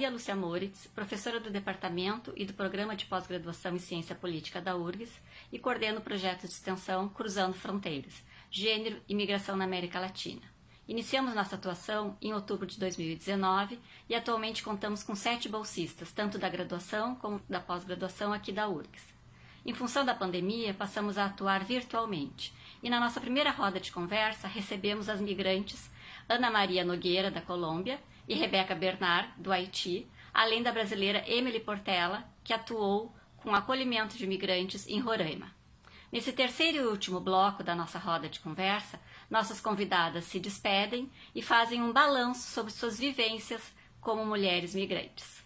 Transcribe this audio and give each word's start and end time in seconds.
Maria 0.00 0.12
Lúcia 0.12 0.34
Moritz, 0.34 0.86
professora 0.94 1.38
do 1.38 1.50
Departamento 1.50 2.32
e 2.34 2.46
do 2.46 2.54
Programa 2.54 2.96
de 2.96 3.04
Pós-Graduação 3.04 3.76
em 3.76 3.78
Ciência 3.78 4.14
Política 4.14 4.58
da 4.58 4.74
URGS 4.74 5.12
e 5.52 5.58
coordeno 5.58 5.98
o 5.98 6.02
projeto 6.02 6.46
de 6.46 6.54
extensão 6.54 7.06
Cruzando 7.10 7.52
Fronteiras, 7.52 8.22
Gênero 8.50 8.98
e 9.06 9.14
Migração 9.14 9.58
na 9.58 9.66
América 9.66 10.00
Latina. 10.00 10.40
Iniciamos 10.88 11.34
nossa 11.34 11.56
atuação 11.56 12.16
em 12.22 12.32
outubro 12.32 12.66
de 12.66 12.78
2019 12.80 13.78
e 14.08 14.14
atualmente 14.14 14.62
contamos 14.62 15.02
com 15.02 15.14
sete 15.14 15.50
bolsistas, 15.50 16.10
tanto 16.12 16.38
da 16.38 16.48
graduação 16.48 17.14
como 17.16 17.38
da 17.46 17.60
pós-graduação 17.60 18.32
aqui 18.32 18.52
da 18.52 18.70
URGS. 18.70 19.04
Em 19.66 19.74
função 19.74 20.02
da 20.02 20.14
pandemia, 20.14 20.72
passamos 20.72 21.18
a 21.18 21.26
atuar 21.26 21.62
virtualmente 21.62 22.54
e 22.82 22.88
na 22.88 22.98
nossa 22.98 23.20
primeira 23.20 23.50
roda 23.50 23.78
de 23.78 23.92
conversa 23.92 24.48
recebemos 24.48 25.10
as 25.10 25.20
migrantes 25.20 25.90
Ana 26.26 26.48
Maria 26.48 26.84
Nogueira, 26.84 27.28
da 27.28 27.40
Colômbia, 27.40 28.00
e 28.30 28.34
Rebeca 28.34 28.76
Bernard, 28.76 29.28
do 29.36 29.50
Haiti, 29.50 30.06
além 30.32 30.62
da 30.62 30.70
brasileira 30.70 31.24
Emily 31.26 31.58
Portela, 31.58 32.24
que 32.44 32.52
atuou 32.52 33.12
com 33.38 33.52
acolhimento 33.52 34.16
de 34.16 34.22
imigrantes 34.22 34.86
em 34.86 35.00
Roraima. 35.00 35.52
Nesse 36.12 36.32
terceiro 36.32 36.78
e 36.78 36.86
último 36.86 37.18
bloco 37.18 37.64
da 37.64 37.74
nossa 37.74 37.98
roda 37.98 38.28
de 38.28 38.38
conversa, 38.38 39.00
nossas 39.28 39.60
convidadas 39.60 40.26
se 40.26 40.38
despedem 40.38 41.10
e 41.34 41.42
fazem 41.42 41.82
um 41.82 41.92
balanço 41.92 42.48
sobre 42.48 42.72
suas 42.72 43.00
vivências 43.00 43.74
como 44.00 44.24
mulheres 44.24 44.76
migrantes. 44.76 45.42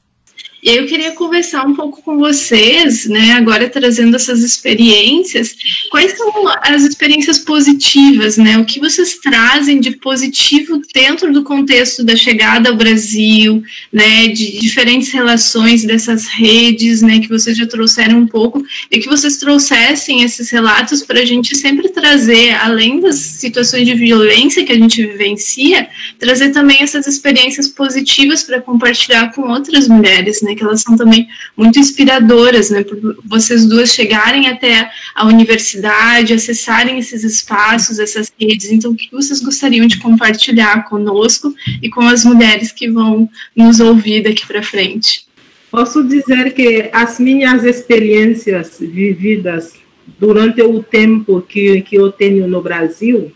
E 0.65 0.71
aí 0.71 0.79
eu 0.79 0.87
queria 0.87 1.13
conversar 1.13 1.67
um 1.67 1.75
pouco 1.75 2.01
com 2.01 2.17
vocês, 2.17 3.05
né, 3.05 3.33
agora 3.33 3.69
trazendo 3.69 4.17
essas 4.17 4.41
experiências, 4.41 5.55
quais 5.91 6.17
são 6.17 6.33
as 6.63 6.85
experiências 6.85 7.39
positivas, 7.39 8.39
né, 8.39 8.57
o 8.57 8.65
que 8.65 8.81
vocês 8.81 9.19
trazem 9.19 9.79
de 9.79 9.91
positivo 9.91 10.81
dentro 10.95 11.31
do 11.35 11.45
contexto 11.45 12.03
da 12.03 12.17
chegada 12.17 12.71
ao 12.71 12.77
Brasil, 12.77 13.63
né, 13.93 14.29
de 14.29 14.59
diferentes 14.59 15.13
relações 15.13 15.85
dessas 15.85 16.29
redes, 16.29 17.03
né, 17.03 17.21
que 17.21 17.29
vocês 17.29 17.59
já 17.59 17.67
trouxeram 17.67 18.21
um 18.21 18.27
pouco, 18.27 18.65
e 18.91 18.99
que 19.01 19.07
vocês 19.07 19.37
trouxessem 19.37 20.23
esses 20.23 20.49
relatos 20.49 21.03
para 21.03 21.21
a 21.21 21.27
gente 21.27 21.55
sempre 21.55 21.91
trazer, 21.91 22.55
além 22.55 23.01
das 23.01 23.17
situações 23.17 23.87
de 23.87 23.95
violência 23.95 24.65
que 24.65 24.73
a 24.73 24.79
gente 24.79 25.05
vivencia, 25.05 25.91
trazer 26.19 26.53
também 26.53 26.81
essas 26.81 27.07
experiências 27.07 27.69
positivas 27.69 28.43
para 28.43 28.63
compartilhar 28.63 29.31
com 29.35 29.43
outras 29.43 29.87
mulheres, 29.89 30.41
né, 30.41 30.54
que 30.55 30.63
elas 30.63 30.83
são 30.83 30.97
também 30.97 31.27
muito 31.57 31.79
inspiradoras, 31.79 32.71
né, 32.71 32.83
por 32.83 33.17
vocês 33.25 33.67
duas 33.67 33.95
chegarem 33.95 34.49
até 34.49 34.91
a 35.15 35.27
universidade, 35.27 36.33
acessarem 36.33 36.99
esses 36.99 37.25
espaços, 37.25 37.99
essas 37.99 38.33
redes. 38.41 38.71
Então, 38.71 38.93
o 38.93 38.97
que 38.97 39.11
vocês 39.13 39.41
gostariam 39.41 39.87
de 39.87 39.99
compartilhar 39.99 40.85
conosco 40.89 41.55
e 41.83 41.89
com 41.89 42.03
as 42.03 42.25
mulheres 42.25 42.73
que 42.73 42.91
vão 42.91 43.29
nos 43.55 43.81
ouvir 43.81 44.23
daqui 44.23 44.47
para 44.47 44.63
frente? 44.63 45.25
Posso 45.71 46.05
dizer 46.05 46.55
que 46.55 46.89
as 46.93 47.19
minhas 47.19 47.65
experiências 47.65 48.79
vividas 48.79 49.75
durante 50.19 50.63
o 50.63 50.83
tempo 50.83 51.43
que, 51.43 51.83
que 51.83 51.97
eu 51.97 52.13
tenho 52.13 52.47
no 52.47 52.63
Brasil 52.63 53.33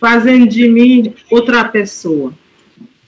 fazem 0.00 0.46
de 0.46 0.68
mim 0.68 1.12
outra 1.30 1.64
pessoa. 1.64 2.32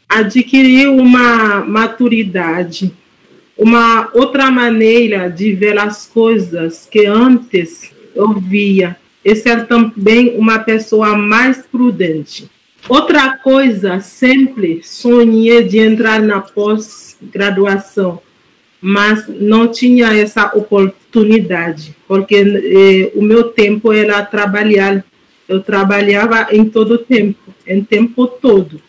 Adquiri 0.08 0.86
uma 0.86 1.64
maturidade 1.64 2.92
uma 3.58 4.08
outra 4.14 4.52
maneira 4.52 5.28
de 5.28 5.52
ver 5.52 5.76
as 5.76 6.06
coisas 6.06 6.86
que 6.88 7.04
antes 7.06 7.92
eu 8.14 8.32
via 8.34 8.96
e 9.24 9.34
ser 9.34 9.66
também 9.66 10.38
uma 10.38 10.60
pessoa 10.60 11.18
mais 11.18 11.58
prudente. 11.66 12.48
Outra 12.88 13.36
coisa, 13.36 13.98
sempre 14.00 14.80
sonhei 14.84 15.64
de 15.64 15.78
entrar 15.78 16.22
na 16.22 16.40
pós-graduação, 16.40 18.22
mas 18.80 19.26
não 19.28 19.66
tinha 19.66 20.16
essa 20.16 20.56
oportunidade, 20.56 21.94
porque 22.06 22.36
eh, 22.36 23.12
o 23.18 23.22
meu 23.22 23.44
tempo 23.50 23.92
era 23.92 24.24
trabalhar. 24.24 25.04
Eu 25.48 25.60
trabalhava 25.60 26.48
em 26.52 26.64
todo 26.64 26.92
o 26.92 26.98
tempo, 26.98 27.52
em 27.66 27.82
tempo 27.82 28.26
todo. 28.26 28.80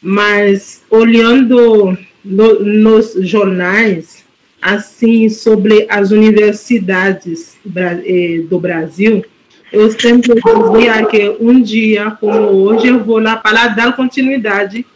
Mas 0.00 0.82
olhando 0.90 1.96
no, 2.24 2.62
nos 2.62 3.14
jornais 3.20 4.24
assim 4.60 5.28
sobre 5.28 5.86
as 5.88 6.12
universidades 6.12 7.56
eh, 8.04 8.42
do 8.48 8.60
Brasil, 8.60 9.24
eu 9.72 9.90
sempre 9.90 10.34
dizia 10.34 11.06
que 11.06 11.36
um 11.40 11.60
dia, 11.60 12.10
como 12.12 12.36
hoje, 12.36 12.88
eu 12.88 13.02
vou 13.02 13.18
lá 13.18 13.36
para 13.36 13.68
dar 13.68 13.96
continuidade 13.96 14.86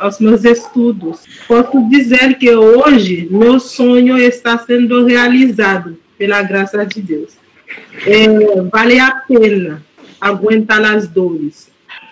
aos 0.00 0.18
meus 0.18 0.44
estudos. 0.44 1.20
Posso 1.46 1.88
dizer 1.88 2.36
que 2.38 2.52
hoje 2.52 3.28
meu 3.30 3.60
sonho 3.60 4.18
está 4.18 4.58
sendo 4.58 5.04
realizado 5.04 5.96
pela 6.16 6.42
graça 6.42 6.84
de 6.84 7.00
Deus. 7.00 7.34
É, 8.06 8.26
vale 8.62 8.98
a 8.98 9.12
pena 9.12 9.84
aguentar 10.20 10.82
as 10.84 11.06
dores. 11.06 11.70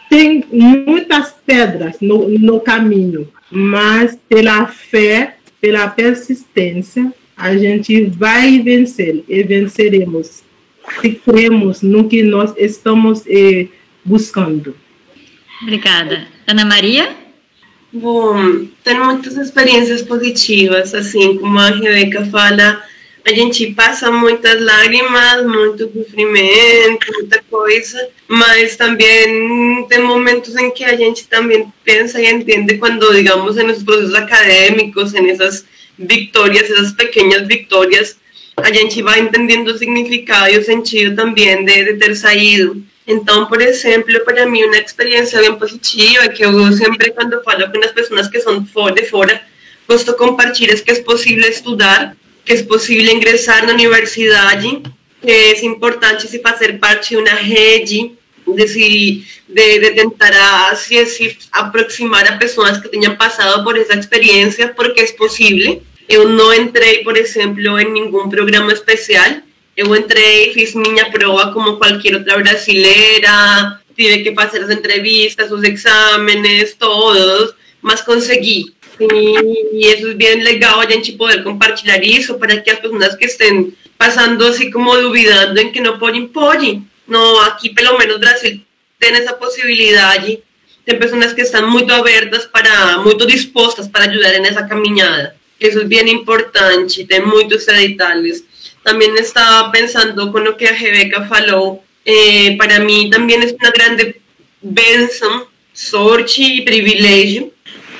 Tem 0.09 0.45
muitas 0.53 1.35
pedras 1.45 1.97
no, 2.01 2.29
no 2.29 2.61
caminho, 2.61 3.29
mas 3.51 4.19
pela 4.29 4.67
fé, 4.67 5.37
pela 5.61 5.89
persistência, 5.89 7.13
a 7.37 7.57
gente 7.57 8.05
vai 8.05 8.61
vencer 8.61 9.25
e 9.29 9.43
venceremos 9.43 10.45
se 11.01 11.11
cremos 11.11 11.83
no 11.83 12.09
que 12.09 12.23
nós 12.23 12.55
estamos 12.57 13.23
eh, 13.27 13.69
buscando. 14.05 14.77
Obrigada. 15.63 16.27
Ana 16.47 16.65
Maria? 16.65 17.15
Bom, 17.93 18.67
tenho 18.85 19.05
muitas 19.05 19.37
experiências 19.37 20.03
positivas, 20.03 20.95
assim 20.95 21.39
como 21.39 21.59
a 21.59 21.71
Rebeca 21.71 22.25
fala, 22.27 22.83
a 23.27 23.35
gente 23.35 23.75
passa 23.75 24.09
muitas 24.09 24.61
lágrimas, 24.63 25.45
muito 25.45 25.91
sofrimento, 25.93 27.13
muita 27.13 27.43
coisa, 27.51 28.09
mas 28.29 28.77
também 28.77 29.85
tem 29.89 29.99
momentos 29.99 30.55
em 30.55 30.71
que 30.71 30.85
a 30.85 30.97
gente 30.97 31.27
também 31.27 31.67
pensa 31.85 32.21
e 32.21 32.33
entende 32.33 32.79
quando, 32.79 33.13
digamos, 33.13 33.57
em 33.59 33.67
os 33.69 33.83
processos 33.83 34.15
acadêmicos, 34.15 35.13
essas 35.13 35.67
vitórias, 35.99 36.71
essas 36.71 36.93
pequenas 36.93 37.49
vitórias, 37.49 38.17
a 38.59 38.73
gente 38.73 39.03
vai 39.03 39.19
entendendo 39.19 39.69
o 39.69 39.79
significado 39.79 40.53
e 40.53 40.59
o 40.59 40.65
sentido 40.65 41.17
também 41.17 41.65
de, 41.65 41.85
de 41.85 41.95
ter 41.95 42.15
saído. 42.15 42.81
Então, 43.05 43.47
por 43.47 43.61
exemplo, 43.61 44.25
para 44.25 44.47
mim, 44.47 44.63
uma 44.63 44.79
experiência 44.79 45.41
bem 45.41 45.57
positiva, 45.57 46.27
é 46.27 46.29
que 46.29 46.45
eu 46.45 46.73
sempre, 46.73 47.11
quando 47.11 47.43
falo 47.43 47.69
com 47.73 47.85
as 47.85 47.91
pessoas 47.91 48.29
que 48.29 48.39
são 48.39 48.61
de 48.63 49.05
fora, 49.05 49.43
gosto 49.89 50.13
de 50.13 50.17
compartilhar 50.17 50.77
que 50.77 50.93
é 50.93 51.03
possível 51.03 51.49
estudar 51.51 52.17
que 52.47 52.53
é 52.53 52.63
possível 52.63 53.13
ingressar 53.13 53.67
na 53.67 53.73
universidade, 53.73 54.83
que 55.21 55.31
é 55.31 55.65
importante 55.65 56.29
se 56.29 56.39
fazer 56.39 56.79
parte 56.79 57.11
de 57.11 57.17
uma 57.17 57.31
rede, 57.31 58.13
de, 58.47 58.69
se, 58.69 59.25
de, 59.49 59.79
de 59.81 59.91
tentar 59.91 60.77
se, 60.77 61.37
aproximar 61.51 62.25
a 62.29 62.37
pessoas 62.37 62.79
que 62.79 62.89
tenham 62.89 63.17
passado 63.17 63.65
por 63.65 63.77
essa 63.77 63.95
experiência, 63.99 64.69
porque 64.69 65.01
é 65.01 65.13
possível. 65.13 65.83
Eu 66.09 66.29
não 66.29 66.55
entrei, 66.55 67.03
por 67.03 67.17
exemplo, 67.17 67.81
em 67.81 67.93
nenhum 67.93 68.29
programa 68.29 68.73
especial. 68.73 69.39
Eu 69.77 69.95
entrei, 69.97 70.53
fiz 70.55 70.73
minha 70.73 71.11
prova 71.11 71.53
como 71.53 71.79
qualquer 71.79 72.15
outra 72.15 72.39
brasileira, 72.39 73.81
tive 73.97 74.23
que 74.23 74.35
fazer 74.35 74.63
as 74.63 74.71
entrevistas, 74.71 75.51
os 75.51 75.65
exames, 75.65 76.75
todos, 76.79 77.55
mas 77.83 78.03
consegui. 78.03 78.76
Y 78.99 79.89
eso 79.89 80.09
es 80.09 80.17
bien 80.17 80.43
legal 80.43 80.81
a 80.81 80.87
gente 80.87 81.13
poder 81.13 81.43
compartilhar 81.43 82.03
isso 82.03 82.39
para 82.39 82.63
que 82.63 82.71
as 82.71 82.81
pessoas 82.81 83.17
que 83.17 83.27
estén 83.27 83.75
passando 83.99 84.47
assim 84.47 84.71
como 84.71 84.97
duvidando 84.97 85.61
em 85.61 85.71
que 85.71 85.81
não 85.81 85.99
podem, 85.99 86.27
podem. 86.29 86.87
No, 87.07 87.41
aqui 87.41 87.71
pelo 87.75 87.99
menos 87.99 88.19
Brasil 88.19 88.61
tem 88.99 89.15
essa 89.15 89.35
possibilidade. 89.35 90.43
Tem 90.85 90.99
pessoas 90.99 91.33
que 91.33 91.43
estão 91.43 91.69
muito 91.71 91.93
abertas 91.93 92.47
para, 92.47 92.99
muito 92.99 93.27
dispostas 93.27 93.89
para 93.89 94.05
ajudar 94.05 94.39
nessa 94.41 94.63
caminhada. 94.63 95.37
Isso 95.61 95.81
é 95.81 95.85
bem 95.85 96.09
importante, 96.11 97.05
tem 97.05 97.21
muitos 97.21 97.67
detalhes. 97.67 98.45
Também 98.85 99.15
estava 99.17 99.71
pensando 99.71 100.31
com 100.31 100.39
o 100.39 100.55
que 100.55 100.67
a 100.67 100.73
Rebeca 100.73 101.27
falou. 101.27 101.83
Eh, 102.05 102.55
para 102.57 102.79
mim 102.79 103.11
também 103.11 103.37
é 103.37 103.47
uma 103.47 103.71
grande 103.71 104.15
benção, 104.63 105.49
sorte 105.75 106.41
e 106.41 106.65
privilégio 106.65 107.53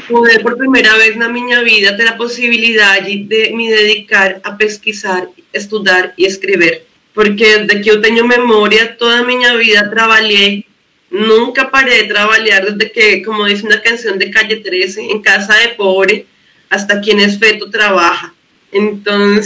poder 0.09 0.43
por 0.43 0.57
primera 0.57 0.97
vez 0.97 1.17
na 1.17 1.29
minha 1.29 1.63
vida 1.63 1.97
ter 1.97 2.09
a 2.09 2.17
possibilidade 2.17 3.17
de 3.17 3.51
me 3.51 3.69
dedicar 3.69 4.41
a 4.43 4.57
pesquisar, 4.57 5.29
estudar 5.53 6.15
y 6.17 6.25
escribir, 6.25 6.83
Porque 7.13 7.59
desde 7.59 7.81
que 7.81 7.89
yo 7.91 8.01
tengo 8.01 8.27
memoria 8.27 8.97
toda 8.97 9.25
mi 9.25 9.37
vida 9.37 9.89
trabalhei, 9.91 10.67
nunca 11.11 11.71
paré 11.71 12.03
de 12.03 12.09
trabajar 12.09 12.65
desde 12.65 12.93
que, 12.93 13.23
como 13.23 13.47
diz 13.47 13.63
na 13.63 13.79
canção 13.79 14.17
de 14.19 14.31
Calle 14.31 14.57
13, 14.57 15.01
em 15.01 15.23
casa 15.23 15.55
de 15.61 15.69
pobre, 15.75 16.27
hasta 16.69 17.01
quem 17.01 17.23
é 17.23 17.29
feito 17.29 17.71
trabalha. 17.71 18.33
Então, 18.73 19.41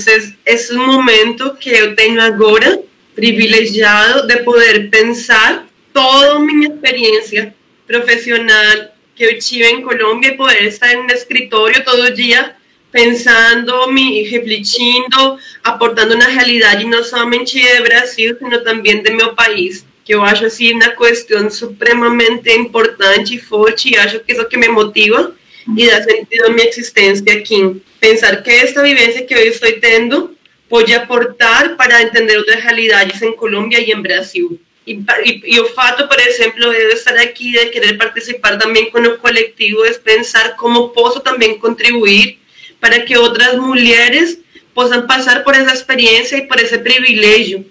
esse 0.45 0.75
momento 0.75 1.55
que 1.55 1.71
yo 1.71 1.95
tengo 1.95 2.21
agora, 2.21 2.81
privilegiado 3.15 4.27
de 4.27 4.39
poder 4.39 4.91
pensar 4.91 5.67
toda 5.93 6.41
minha 6.41 6.69
experiência 6.69 7.55
profesional 7.87 8.95
que 9.21 9.27
eu 9.27 9.39
tive 9.39 9.67
em 9.67 9.83
Colômbia 9.83 10.29
e 10.29 10.35
poder 10.35 10.63
estar 10.63 10.97
no 10.97 11.13
escritório 11.13 11.85
todo 11.85 12.11
dia 12.15 12.57
pensando, 12.91 13.93
me, 13.93 14.23
refletindo, 14.23 15.39
aportando 15.63 16.17
na 16.17 16.27
realidade 16.27 16.87
não 16.87 17.05
somente 17.05 17.61
do 17.61 17.83
Brasil, 17.83 18.35
sino 18.39 18.65
também 18.65 19.03
do 19.03 19.13
meu 19.13 19.35
país. 19.35 19.85
Que 20.07 20.15
eu 20.15 20.23
acho 20.23 20.47
assim 20.47 20.73
uma 20.73 20.89
questão 20.89 21.51
supremamente 21.51 22.51
importante 22.51 23.35
e 23.35 23.39
forte, 23.39 23.93
e 23.93 23.99
acho 23.99 24.21
que 24.21 24.33
é 24.33 24.41
o 24.41 24.49
que 24.49 24.57
me 24.57 24.69
motiva 24.69 25.37
e 25.77 25.87
dá 25.87 26.03
sentido 26.03 26.47
à 26.47 26.49
minha 26.49 26.67
existência 26.67 27.35
aqui. 27.35 27.83
Pensar 28.01 28.43
que 28.43 28.51
esta 28.51 28.83
vivência 28.83 29.27
que 29.27 29.35
eu 29.35 29.39
estou 29.41 29.71
tendo 29.81 30.35
pode 30.67 30.95
aportar 30.95 31.77
para 31.77 32.01
entender 32.01 32.39
outras 32.39 32.63
realidades 32.63 33.21
em 33.21 33.37
Colômbia 33.37 33.81
e 33.81 33.93
em 33.93 34.01
Brasil. 34.01 34.59
E, 34.91 35.05
e, 35.25 35.55
e, 35.55 35.61
o 35.61 35.67
fato, 35.67 36.09
por 36.09 36.19
exemplo, 36.19 36.69
de 36.69 36.95
estar 36.95 37.15
aqui, 37.15 37.53
de 37.53 37.67
querer 37.67 37.97
participar 37.97 38.59
também 38.59 38.91
com 38.91 38.99
o 38.99 39.19
coletivo, 39.19 39.85
é 39.85 39.93
pensar 39.93 40.57
como 40.57 40.89
posso 40.89 41.21
também 41.21 41.59
contribuir 41.59 42.39
para 42.81 42.99
que 43.01 43.17
outras 43.17 43.57
mulheres 43.57 44.41
possam 44.75 45.07
passar 45.07 45.45
por 45.45 45.55
essa 45.55 45.73
experiência 45.73 46.37
e 46.37 46.47
por 46.49 46.59
esse 46.59 46.79
privilégio 46.79 47.65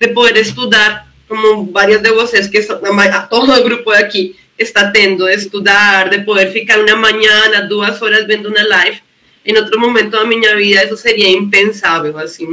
de 0.00 0.08
poder 0.08 0.40
estudar, 0.40 1.08
como 1.28 1.70
várias 1.70 2.00
de 2.00 2.10
vocês, 2.12 2.48
que 2.48 2.62
são, 2.62 2.80
todo 3.28 3.52
o 3.52 3.62
grupo 3.62 3.90
aqui 3.90 4.34
está 4.58 4.90
tendo, 4.90 5.26
de 5.26 5.34
estudar, 5.34 6.08
de 6.08 6.20
poder 6.20 6.50
ficar 6.52 6.78
uma 6.80 6.96
manhã, 6.96 7.66
duas 7.68 8.00
horas 8.00 8.26
vendo 8.26 8.48
uma 8.48 8.66
live. 8.66 9.00
Em 9.44 9.56
outro 9.56 9.78
momento 9.78 10.10
da 10.10 10.24
minha 10.24 10.56
vida, 10.56 10.84
isso 10.84 10.96
seria 10.96 11.28
impensável, 11.28 12.16
assim, 12.18 12.46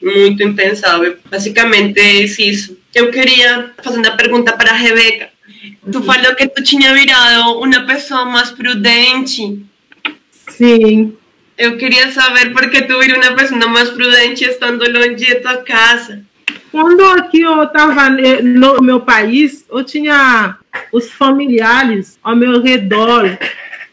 muito 0.00 0.42
impensável. 0.42 1.16
Basicamente 1.30 2.00
é 2.00 2.22
isso. 2.22 2.76
Eu 2.94 3.10
queria 3.10 3.72
fazer 3.82 3.98
uma 3.98 4.16
pergunta 4.16 4.52
para 4.56 4.70
a 4.70 4.76
Rebeca. 4.76 5.30
Tu 5.90 5.98
uhum. 5.98 6.04
falou 6.04 6.34
que 6.34 6.48
tu 6.48 6.62
tinha 6.62 6.92
virado 6.94 7.60
uma 7.60 7.80
pessoa 7.86 8.24
mais 8.24 8.50
prudente. 8.50 9.64
Sim. 10.48 11.16
Eu 11.56 11.76
queria 11.78 12.10
saber 12.12 12.52
por 12.52 12.68
que 12.70 12.82
tu 12.82 12.98
virou 12.98 13.18
uma 13.18 13.32
pessoa 13.32 13.66
mais 13.68 13.90
prudente 13.90 14.44
estando 14.44 14.84
longe 14.90 15.14
de 15.14 15.34
tua 15.36 15.58
casa. 15.58 16.24
Quando 16.70 17.04
aqui 17.04 17.42
eu 17.42 17.62
estava 17.64 18.08
no 18.10 18.80
meu 18.80 19.00
país, 19.00 19.64
eu 19.70 19.84
tinha 19.84 20.56
os 20.90 21.10
familiares 21.10 22.18
ao 22.22 22.34
meu 22.34 22.62
redor 22.62 23.38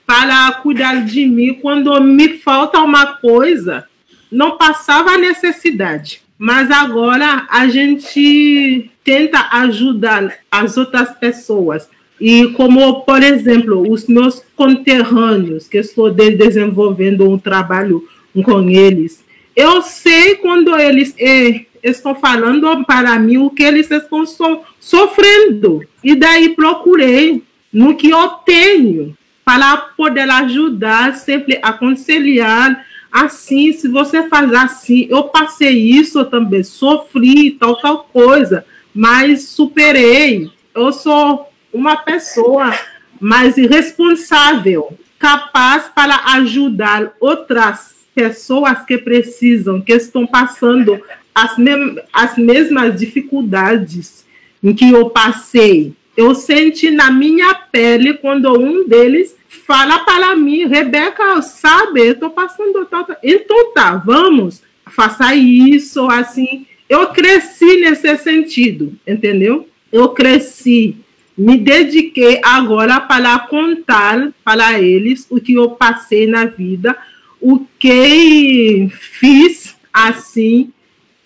para 0.06 0.52
cuidar 0.64 1.06
de 1.06 1.26
mim 1.26 1.54
quando 1.62 2.02
me 2.02 2.40
falta 2.40 2.80
uma 2.80 3.18
coisa. 3.18 3.86
Não 4.32 4.58
passava 4.58 5.18
necessidade. 5.18 6.22
Mas 6.40 6.72
agora 6.72 7.46
a 7.50 7.68
gente 7.68 8.90
tenta 9.04 9.50
ajudar 9.52 10.38
as 10.50 10.78
outras 10.78 11.12
pessoas. 11.18 11.90
E 12.20 12.48
como, 12.54 13.02
por 13.02 13.22
exemplo, 13.22 13.92
os 13.92 14.08
meus 14.08 14.42
conterrâneos, 14.56 15.68
que 15.68 15.78
estou 15.78 16.10
desenvolvendo 16.10 17.30
um 17.30 17.38
trabalho 17.38 18.08
com 18.44 18.70
eles, 18.70 19.24
eu 19.54 19.82
sei 19.82 20.36
quando 20.36 20.78
eles 20.78 21.14
eh, 21.20 21.66
estão 21.84 22.16
falando 22.16 22.86
para 22.86 23.20
mim 23.20 23.38
o 23.38 23.50
que 23.50 23.64
eles 23.64 23.92
estão 23.92 24.26
so, 24.26 24.62
sofrendo. 24.80 25.84
E 26.02 26.16
daí 26.16 26.56
procurei 26.56 27.44
no 27.72 27.96
que 27.96 28.10
eu 28.10 28.30
tenho 28.46 29.18
para 29.44 29.76
poder 29.76 30.30
ajudar, 30.30 31.16
sempre 31.16 31.60
aconselhar. 31.62 32.86
Assim, 33.12 33.74
se 33.74 33.88
você 33.88 34.28
faz 34.30 34.54
assim, 34.54 35.08
eu 35.10 35.24
passei 35.24 35.78
isso 35.78 36.20
eu 36.20 36.26
também, 36.26 36.64
sofri, 36.64 37.52
tal, 37.52 37.76
tal 37.78 38.04
coisa, 38.04 38.66
mas 38.94 39.46
superei. 39.46 40.50
Eu 40.76 40.94
sou 40.94 41.48
uma 41.74 41.98
pessoa 41.98 42.72
mais 43.20 43.56
responsável, 43.58 44.98
capaz 45.18 45.90
para 45.94 46.16
ajudar 46.36 47.14
outras 47.20 47.96
pessoas 48.14 48.84
que 48.86 48.98
precisam, 48.98 49.82
que 49.82 49.94
estão 49.94 50.28
passando 50.28 51.02
as, 51.34 51.58
me 51.58 52.02
as 52.14 52.38
mesmas 52.38 53.00
dificuldades 53.00 54.26
em 54.64 54.74
que 54.74 54.90
eu 54.90 55.10
passei. 55.10 55.94
Eu 56.16 56.36
senti 56.36 56.92
na 56.92 57.10
minha 57.12 57.54
pele 57.56 58.14
quando 58.16 58.54
um 58.60 58.88
deles 58.88 59.36
fala 59.50 60.00
para 60.00 60.36
mim, 60.36 60.68
Rebeca, 60.68 61.42
sabe, 61.42 62.02
eu 62.02 62.14
estou 62.14 62.30
passando 62.30 62.86
tal, 62.86 63.06
Então 63.22 63.74
tá, 63.74 63.96
vamos, 63.96 64.62
faça 64.86 65.36
isso, 65.36 66.08
assim. 66.10 66.66
Eu 66.88 67.08
cresci 67.08 67.82
nesse 67.82 68.16
sentido, 68.18 68.98
entendeu? 69.06 69.68
Eu 69.92 70.10
cresci 70.10 70.96
me 71.40 71.56
dediquei 71.58 72.42
agora 72.44 73.00
para 73.00 73.40
contar 73.40 74.30
para 74.44 74.78
eles 74.78 75.26
o 75.30 75.40
que 75.40 75.54
eu 75.54 75.70
passei 75.70 76.28
na 76.28 76.44
vida, 76.44 76.98
o 77.40 77.66
que 77.80 78.90
fiz 78.92 79.74
assim. 79.94 80.74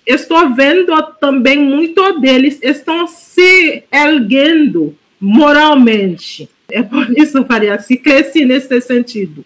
Estou 0.05 0.53
vendo 0.53 0.93
também 1.19 1.57
muito 1.57 2.19
deles 2.19 2.59
estão 2.61 3.07
se 3.07 3.85
erguendo 3.91 4.95
moralmente. 5.19 6.47
É 6.73 6.83
por 6.83 7.09
isso, 7.17 7.43
Faria, 7.45 7.79
se 7.79 7.97
cresci 7.97 8.45
nesse 8.45 8.81
sentido. 8.81 9.45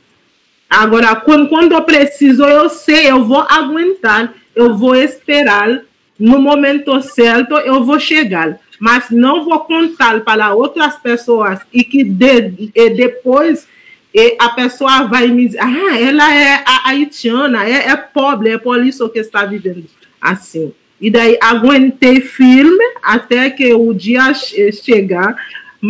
Agora, 0.69 1.15
quando, 1.15 1.47
quando 1.47 1.73
eu 1.73 1.81
preciso, 1.83 2.43
eu 2.43 2.69
sei, 2.69 3.09
eu 3.09 3.23
vou 3.23 3.41
aguentar, 3.41 4.33
eu 4.55 4.75
vou 4.75 4.95
esperar, 4.95 5.81
no 6.19 6.39
momento 6.39 6.99
certo, 7.01 7.55
eu 7.57 7.83
vou 7.83 7.99
chegar 7.99 8.59
mas 8.79 9.09
não 9.09 9.43
vou 9.43 9.59
contar 9.61 10.21
para 10.21 10.53
outras 10.53 10.95
pessoas 10.97 11.59
e 11.73 11.83
que 11.83 12.03
de, 12.03 12.71
e 12.73 12.89
depois 12.91 13.67
e 14.13 14.35
a 14.39 14.49
pessoa 14.49 15.03
vai 15.03 15.27
me 15.27 15.45
dizer, 15.45 15.59
ah, 15.59 15.99
ela 15.99 16.33
é 16.33 16.63
haitiana, 16.85 17.67
é, 17.67 17.89
é 17.89 17.95
pobre, 17.95 18.49
é 18.49 18.57
por 18.57 18.83
isso 18.83 19.09
que 19.09 19.19
está 19.19 19.45
vivendo 19.45 19.85
assim. 20.19 20.73
E 20.99 21.11
daí 21.11 21.37
aguentei 21.39 22.21
firme 22.21 22.83
até 23.03 23.51
que 23.51 23.73
o 23.73 23.93
dia 23.93 24.33
chegar 24.33 25.35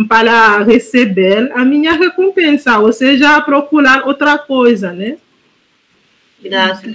para 0.08 0.62
receber 0.64 1.50
a 1.54 1.64
minha 1.64 1.92
recompensa, 1.92 2.78
ou 2.78 2.92
seja, 2.92 3.40
procurar 3.40 4.06
outra 4.06 4.38
coisa, 4.38 4.92
né? 4.92 5.16
Graças. 6.42 6.92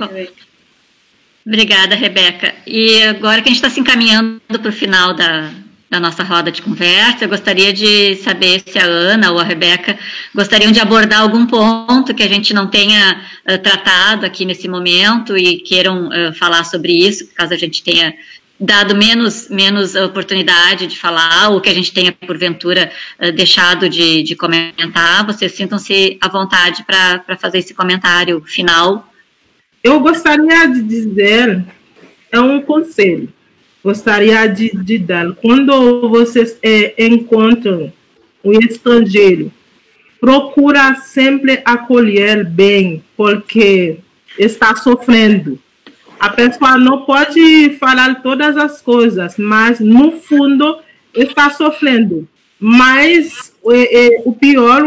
Obrigada, 1.46 1.96
Rebeca. 1.96 2.54
E 2.66 3.04
agora 3.04 3.42
que 3.42 3.50
a 3.50 3.52
gente 3.52 3.58
está 3.58 3.70
se 3.70 3.80
encaminhando 3.80 4.40
para 4.48 4.70
o 4.70 4.72
final 4.72 5.14
da, 5.14 5.52
da 5.94 6.00
nossa 6.00 6.24
roda 6.24 6.52
de 6.52 6.62
conversa. 6.62 7.26
Eu 7.26 7.30
gostaria 7.30 7.72
de 7.72 8.16
saber 8.16 8.64
se 8.66 8.80
a 8.80 8.84
Ana 8.86 9.32
ou 9.32 9.38
a 9.38 9.44
Rebeca 9.44 9.98
gostariam 10.34 10.72
de 10.72 10.80
abordar 10.80 11.22
algum 11.22 11.46
ponto 11.46 12.16
que 12.16 12.24
a 12.24 12.28
gente 12.28 12.52
não 12.52 12.68
tenha 12.68 13.22
uh, 13.48 13.60
tratado 13.60 14.26
aqui 14.26 14.44
nesse 14.44 14.68
momento 14.68 15.38
e 15.38 15.58
queiram 15.58 16.08
uh, 16.08 16.34
falar 16.34 16.64
sobre 16.64 16.94
isso, 16.94 17.30
caso 17.36 17.54
a 17.54 17.58
gente 17.58 17.84
tenha 17.84 18.12
dado 18.60 18.96
menos, 18.96 19.50
menos 19.50 19.96
oportunidade 19.96 20.88
de 20.88 20.98
falar, 20.98 21.50
ou 21.50 21.60
que 21.60 21.70
a 21.70 21.74
gente 21.74 21.94
tenha, 21.94 22.12
porventura, 22.12 22.92
uh, 23.20 23.32
deixado 23.32 23.90
de, 23.90 24.24
de 24.24 24.36
comentar. 24.36 25.26
Vocês 25.26 25.52
sintam-se 25.52 26.18
à 26.22 26.30
vontade 26.30 26.84
para 26.84 27.38
fazer 27.38 27.60
esse 27.60 27.74
comentário 27.74 28.42
final. 28.46 29.12
Eu 29.84 30.00
gostaria 30.00 30.68
de 30.68 30.82
dizer, 30.82 31.66
é 32.32 32.40
um 32.40 32.62
conselho 32.62 33.32
gostaria 33.84 34.48
de, 34.48 34.72
de 34.72 34.98
dar. 34.98 35.34
Quando 35.34 36.10
vocês 36.10 36.58
é, 36.64 37.06
encontram 37.06 37.92
um 38.44 38.54
estrangeiro, 38.54 39.52
procura 40.20 40.96
sempre 40.96 41.62
acolher 41.66 42.46
bem, 42.46 43.04
porque 43.18 43.98
está 44.40 44.74
sofrendo. 44.76 45.60
A 46.24 46.30
pessoa 46.30 46.78
não 46.78 47.02
pode 47.02 47.72
falar 47.72 48.22
todas 48.22 48.56
as 48.56 48.82
coisas, 48.82 49.36
mas 49.38 49.82
no 49.82 50.14
fundo 50.14 50.80
está 51.14 51.50
sofrendo. 51.50 52.26
Mas 52.58 53.54
é, 53.70 54.06
é, 54.06 54.22
o 54.24 54.32
pior 54.32 54.84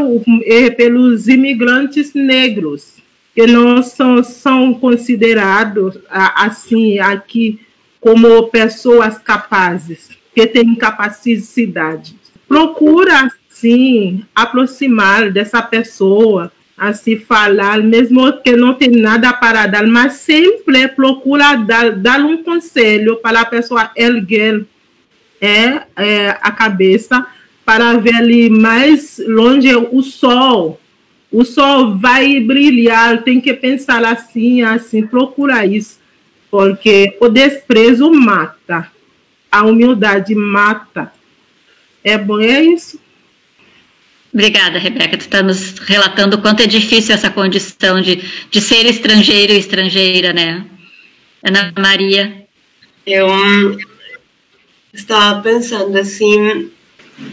é 0.46 0.70
pelos 0.70 1.28
imigrantes 1.28 2.14
negros, 2.14 3.02
que 3.34 3.46
não 3.46 3.82
são, 3.82 4.24
são 4.24 4.72
considerados 4.72 5.98
assim 6.08 6.98
aqui 7.00 7.60
como 8.00 8.44
pessoas 8.44 9.18
capazes, 9.18 10.08
que 10.34 10.46
têm 10.46 10.74
capacidade. 10.74 12.16
Procura, 12.48 13.30
sim, 13.46 14.24
aproximar 14.34 15.30
dessa 15.30 15.60
pessoa, 15.60 16.50
assim 16.76 17.16
falar, 17.16 17.82
mesmo 17.82 18.32
que 18.42 18.54
não 18.54 18.74
tem 18.74 18.90
nada 18.90 19.32
para 19.32 19.66
dar, 19.66 19.86
mas 19.86 20.14
sempre 20.14 20.88
procura 20.88 21.56
dar, 21.56 21.92
dar 21.92 22.20
um 22.20 22.42
conselho 22.42 23.16
para 23.16 23.40
a 23.40 23.46
pessoa 23.46 23.90
erguer 23.96 24.66
é, 25.40 25.82
é, 25.96 26.28
a 26.40 26.50
cabeça 26.50 27.26
para 27.64 27.94
ver 27.94 28.14
ali 28.14 28.50
mais 28.50 29.20
longe 29.26 29.74
o 29.74 30.02
sol. 30.02 30.80
O 31.32 31.44
sol 31.44 31.96
vai 31.96 32.38
brilhar, 32.40 33.22
tem 33.22 33.40
que 33.40 33.52
pensar 33.52 34.04
assim, 34.04 34.62
assim, 34.62 35.06
procura 35.06 35.66
isso 35.66 35.98
porque 36.50 37.16
o 37.20 37.28
desprezo 37.28 38.10
mata, 38.10 38.90
a 39.50 39.62
humildade 39.64 40.34
mata. 40.34 41.12
É 42.02 42.16
bom, 42.16 42.40
é 42.40 42.62
isso. 42.62 42.98
Obrigada, 44.36 44.78
Rebeca. 44.78 45.16
Tu 45.16 45.22
está 45.22 45.42
nos 45.42 45.78
relatando 45.78 46.36
o 46.36 46.42
quanto 46.42 46.62
é 46.62 46.66
difícil 46.66 47.14
essa 47.14 47.30
condição 47.30 48.02
de, 48.02 48.22
de 48.50 48.60
ser 48.60 48.84
estrangeiro 48.84 49.50
e 49.50 49.58
estrangeira, 49.58 50.34
né? 50.34 50.62
Ana 51.42 51.72
Maria. 51.78 52.46
Eu 53.06 53.26
estava 54.92 55.40
pensando 55.40 55.96
assim, 55.96 56.70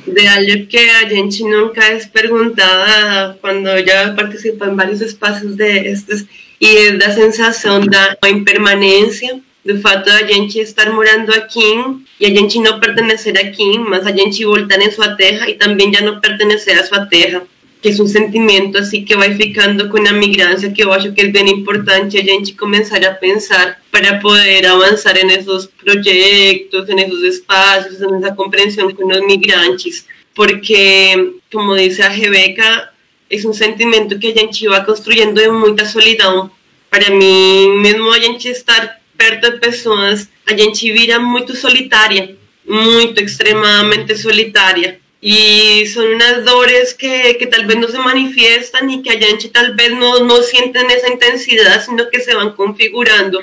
de 0.07 0.27
algo 0.27 0.65
que 0.67 0.77
a 0.77 1.09
gente 1.09 1.43
nunca 1.43 1.83
é 1.83 1.97
perguntada 2.05 3.37
quando 3.41 3.65
já 3.85 4.13
participa 4.13 4.67
em 4.67 4.75
vários 4.77 5.01
espaços 5.01 5.57
destes, 5.57 6.25
e 6.61 6.87
é 6.87 6.91
da 6.93 7.11
sensação 7.11 7.85
da 7.85 8.15
impermanência 8.29 9.41
do 9.65 9.79
fato 9.79 10.05
de 10.05 10.11
a 10.11 10.27
gente 10.27 10.59
estar 10.59 10.91
morando 10.91 11.33
aqui 11.33 11.73
e 12.19 12.25
a 12.25 12.29
gente 12.29 12.59
não 12.59 12.79
pertencer 12.79 13.37
aqui, 13.37 13.79
mas 13.79 14.05
a 14.05 14.11
gente 14.11 14.43
voltar 14.43 14.81
em 14.81 14.91
sua 14.91 15.15
terra 15.15 15.49
e 15.49 15.53
também 15.55 15.93
já 15.93 16.01
não 16.01 16.19
pertencer 16.19 16.77
à 16.77 16.83
sua 16.83 17.05
terra, 17.05 17.43
que 17.81 17.89
é 17.89 17.91
um 17.91 18.07
sentimento 18.07 18.77
assim 18.77 19.05
que 19.05 19.15
vai 19.15 19.33
ficando 19.35 19.89
com 19.89 19.97
a 19.97 20.13
migrância 20.13 20.71
que 20.71 20.83
eu 20.83 20.91
acho 20.91 21.13
que 21.13 21.21
é 21.21 21.27
bem 21.27 21.49
importante 21.49 22.17
a 22.17 22.23
gente 22.23 22.53
começar 22.53 23.03
a 23.05 23.13
pensar 23.13 23.81
para 23.89 24.19
poder 24.19 24.65
avançar 24.65 25.13
nesses 25.13 25.65
projetos, 25.65 26.87
nesses 26.89 27.35
espaços, 27.35 27.99
nessa 27.99 28.33
compreensão 28.33 28.91
com 28.91 29.07
os 29.07 29.25
migrantes, 29.25 30.05
porque, 30.35 31.35
como 31.51 31.75
disse 31.75 32.01
a 32.01 32.09
Rebeca, 32.09 32.89
é 33.29 33.47
um 33.47 33.53
sentimento 33.53 34.19
que 34.19 34.27
a 34.27 34.35
gente 34.35 34.67
vai 34.67 34.83
construindo 34.85 35.39
em 35.39 35.51
muita 35.51 35.85
solidão. 35.85 36.51
Para 36.89 37.09
mim, 37.09 37.79
mesmo 37.79 38.11
a 38.11 38.19
gente 38.19 38.47
estar 38.49 39.02
perto 39.17 39.51
de 39.51 39.59
pessoas, 39.59 40.27
a 40.45 40.55
gente 40.55 40.91
vira 40.91 41.19
muito 41.19 41.55
solitária, 41.55 42.35
muito, 42.65 43.21
extremamente 43.21 44.15
solitária. 44.17 44.99
E 45.21 45.85
são 45.87 46.05
umas 46.05 46.43
dores 46.43 46.91
que, 46.91 47.35
que 47.35 47.47
talvez 47.47 47.79
não 47.79 47.87
se 47.87 47.97
manifestam 47.97 48.89
e 48.89 49.01
que 49.01 49.09
a 49.09 49.19
gente 49.19 49.47
talvez 49.47 49.91
não, 49.91 50.25
não 50.25 50.43
sente 50.43 50.83
nessa 50.83 51.07
intensidade, 51.07 51.85
sino 51.85 52.09
que 52.09 52.19
se 52.19 52.33
vão 52.33 52.51
configurando 52.51 53.39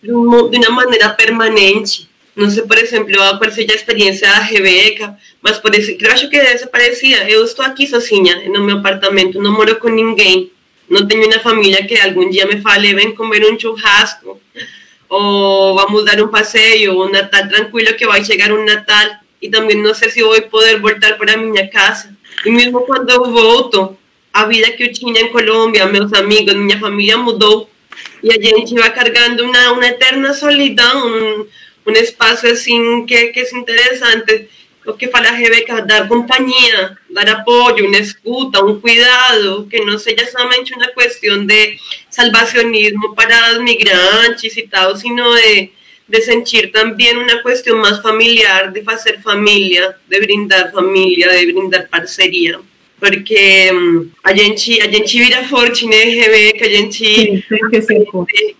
de 0.00 0.12
uma 0.12 0.70
maneira 0.70 1.08
permanente. 1.10 2.08
Não 2.36 2.48
sei, 2.50 2.62
por 2.62 2.78
exemplo, 2.78 3.12
eu 3.12 3.22
apareci 3.22 3.66
a 3.68 3.74
experiência 3.74 4.28
da 4.28 4.40
Rebeca, 4.40 5.16
mas 5.40 5.58
por 5.58 5.74
isso, 5.74 5.96
eu 5.98 6.10
acho 6.12 6.28
que 6.28 6.36
isso 6.36 6.68
parecia. 6.68 7.28
Eu 7.28 7.44
estou 7.44 7.64
aqui 7.64 7.86
sozinha, 7.86 8.48
no 8.48 8.62
meu 8.62 8.78
apartamento, 8.78 9.40
não 9.40 9.52
moro 9.52 9.76
com 9.76 9.88
ninguém. 9.88 10.52
Não 10.88 11.06
tenho 11.06 11.26
uma 11.26 11.38
família 11.40 11.84
que 11.84 11.98
algum 11.98 12.28
dia 12.28 12.46
me 12.46 12.60
fale, 12.60 12.94
vem 12.94 13.14
comer 13.14 13.44
um 13.50 13.58
churrasco 13.58 14.40
ou 15.14 15.74
vamos 15.74 16.04
dar 16.04 16.20
um 16.20 16.28
passeio, 16.28 17.00
um 17.00 17.10
Natal 17.10 17.48
tranquilo 17.48 17.94
que 17.94 18.06
vai 18.06 18.24
chegar 18.24 18.50
um 18.52 18.64
Natal 18.64 19.10
e 19.40 19.48
também 19.48 19.80
não 19.80 19.94
sei 19.94 20.10
se 20.10 20.22
vou 20.22 20.40
poder 20.42 20.80
voltar 20.80 21.16
para 21.16 21.36
minha 21.36 21.68
casa. 21.68 22.14
E 22.44 22.50
mesmo 22.50 22.80
quando 22.80 23.10
eu 23.10 23.30
volto, 23.30 23.96
a 24.32 24.44
vida 24.46 24.72
que 24.72 24.82
eu 24.82 24.92
tinha 24.92 25.20
em 25.20 25.30
Colômbia, 25.30 25.86
meus 25.86 26.12
amigos, 26.12 26.54
minha 26.54 26.78
família 26.80 27.16
mudou 27.16 27.70
e 28.22 28.32
a 28.32 28.40
gente 28.40 28.74
vai 28.74 28.92
carregando 28.92 29.44
uma, 29.44 29.72
uma 29.72 29.86
eterna 29.86 30.34
solidão, 30.34 31.06
um, 31.06 31.46
um 31.86 31.92
espaço 31.92 32.46
assim 32.46 33.06
que, 33.06 33.28
que 33.28 33.40
é 33.40 33.50
interessante 33.56 34.48
o 34.86 34.92
que 34.92 35.08
fala 35.08 35.28
a 35.28 35.32
Rebeca, 35.32 35.80
dar 35.82 36.06
companhia, 36.08 36.96
dar 37.10 37.28
apoio, 37.28 37.86
uma 37.86 37.96
escuta, 37.96 38.64
um 38.64 38.80
cuidado, 38.80 39.66
que 39.70 39.84
não 39.84 39.98
seja 39.98 40.26
somente 40.30 40.74
uma 40.74 40.88
questão 40.88 41.44
de 41.46 41.78
salvacionismo 42.10 43.14
para 43.14 43.52
os 43.52 43.58
migrantes 43.62 44.56
e 44.56 44.62
tal, 44.62 44.94
sino 44.96 45.24
de, 45.36 45.70
de 46.08 46.22
sentir 46.22 46.70
também 46.70 47.16
uma 47.16 47.42
questão 47.42 47.78
mais 47.78 47.98
familiar, 48.00 48.70
de 48.70 48.82
fazer 48.82 49.20
família, 49.22 49.96
de 50.08 50.20
brindar 50.20 50.70
família, 50.70 51.38
de 51.38 51.52
brindar 51.52 51.88
parceria. 51.88 52.60
Porque 53.00 53.70
um, 53.72 54.10
a 54.22 54.34
gente 54.34 54.80
a 54.80 54.90
gente 54.90 55.18
vira 55.18 55.44
forte, 55.44 55.86
né, 55.86 56.04
Rebeca? 56.04 56.66
A 56.66 56.68
gente 56.68 57.04
Sim, 57.04 57.42
tem 57.48 57.70
que 57.70 57.82
ser 57.82 58.04
forte. 58.10 58.56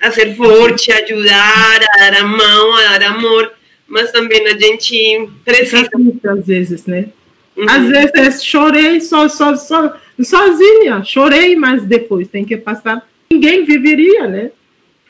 a 0.00 0.10
ser 0.10 0.36
forte, 0.36 0.92
ajudar, 0.92 1.80
a 1.82 1.96
dar 1.98 2.14
a 2.20 2.24
mão, 2.24 2.76
a 2.76 2.98
dar 2.98 3.10
amor 3.12 3.57
mas 3.88 4.12
também 4.12 4.46
a 4.46 4.58
gente 4.58 5.28
precisa. 5.44 5.88
Às 6.28 6.46
vezes, 6.46 6.86
né? 6.86 7.08
Uhum. 7.56 7.66
Às 7.68 8.12
vezes 8.12 8.44
chorei 8.44 9.00
só, 9.00 9.28
só, 9.28 9.56
só, 9.56 9.96
sozinha, 10.22 11.02
chorei, 11.02 11.56
mas 11.56 11.82
depois 11.84 12.28
tem 12.28 12.44
que 12.44 12.56
passar. 12.56 13.06
Ninguém 13.30 13.64
viveria, 13.64 14.28
né? 14.28 14.50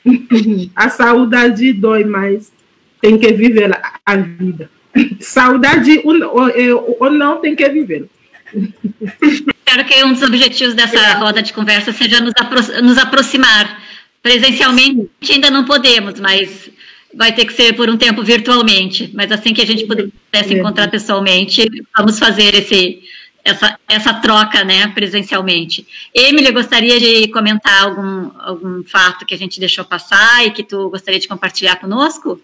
a 0.75 0.89
saudade 0.89 1.73
dói, 1.73 2.05
mas 2.05 2.53
tem 3.01 3.19
que 3.19 3.33
viver 3.33 3.71
a 4.07 4.17
vida. 4.17 4.71
Saudade 5.21 6.01
ou, 6.05 6.97
ou 7.01 7.11
não 7.11 7.41
tem 7.41 7.55
que 7.55 7.69
viver. 7.69 8.09
Espero 9.21 9.85
que 9.85 10.05
um 10.05 10.13
dos 10.13 10.23
objetivos 10.23 10.75
dessa 10.75 11.15
roda 11.15 11.43
de 11.43 11.53
conversa 11.53 11.93
seja 11.93 12.21
nos, 12.21 12.33
apro 12.39 12.83
nos 12.83 12.99
aproximar. 12.99 13.83
Presencialmente 14.23 15.09
ainda 15.31 15.51
não 15.51 15.65
podemos, 15.65 16.19
mas 16.19 16.71
vai 17.15 17.33
ter 17.33 17.45
que 17.45 17.53
ser 17.53 17.75
por 17.75 17.89
um 17.89 17.97
tempo 17.97 18.23
virtualmente, 18.23 19.11
mas 19.15 19.33
assim 19.33 19.55
que 19.55 19.63
a 19.63 19.67
gente 19.67 19.87
puder 19.87 20.45
se 20.45 20.55
encontrar 20.55 20.89
pessoalmente, 20.89 21.67
vamos 21.97 22.19
fazer 22.19 22.55
esse, 22.55 23.01
essa, 23.45 23.79
essa 23.89 24.15
troca, 24.15 24.65
né, 24.65 24.89
presencialmente. 24.89 25.87
Emily, 26.15 26.53
gostaria 26.53 27.01
de 27.01 27.29
comentar 27.29 27.85
algum, 27.85 28.31
algum 28.39 28.85
fato 28.85 29.25
que 29.25 29.35
a 29.35 29.39
gente 29.39 29.59
deixou 29.59 29.85
passar 29.85 30.47
e 30.47 30.51
que 30.51 30.63
tu 30.63 30.91
gostaria 30.91 31.19
de 31.19 31.29
compartilhar 31.29 31.77
conosco? 31.77 32.41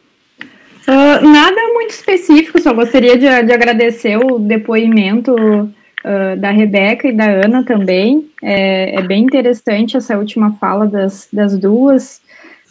Uh, 0.87 1.27
nada 1.27 1.61
muito 1.73 1.91
específico, 1.91 2.61
só 2.61 2.73
gostaria 2.75 3.17
de, 3.17 3.21
de 3.21 3.53
agradecer 3.53 4.19
o 4.19 4.39
depoimento 4.39 5.35
uh, 5.35 6.37
da 6.37 6.51
Rebeca 6.51 7.09
e 7.09 7.13
da 7.13 7.25
Ana 7.25 7.65
também. 7.65 8.31
É, 8.43 8.97
é, 8.97 9.03
bem 9.03 9.23
interessante 9.23 9.97
essa 9.97 10.19
última 10.19 10.53
fala 10.59 10.87
das, 10.87 11.27
das 11.33 11.59
duas. 11.59 12.21